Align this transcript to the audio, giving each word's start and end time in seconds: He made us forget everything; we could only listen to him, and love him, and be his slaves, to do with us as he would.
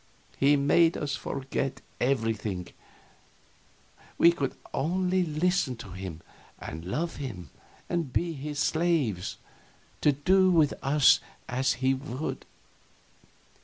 He 0.39 0.55
made 0.55 0.97
us 0.97 1.15
forget 1.15 1.79
everything; 1.99 2.69
we 4.17 4.31
could 4.31 4.55
only 4.73 5.23
listen 5.23 5.75
to 5.75 5.91
him, 5.91 6.21
and 6.57 6.83
love 6.85 7.17
him, 7.17 7.51
and 7.87 8.11
be 8.11 8.33
his 8.33 8.57
slaves, 8.57 9.37
to 10.01 10.11
do 10.11 10.49
with 10.49 10.73
us 10.81 11.19
as 11.47 11.73
he 11.85 11.93
would. 11.93 12.47